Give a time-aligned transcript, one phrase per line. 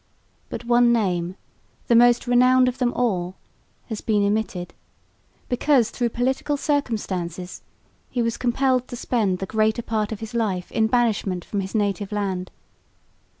[0.49, 1.35] But one name,
[1.85, 3.35] the most renowned of them all,
[3.85, 4.73] has been omitted,
[5.47, 7.61] because through political circumstances
[8.09, 11.75] he was compelled to spend the greater part of his life in banishment from his
[11.75, 12.49] native land.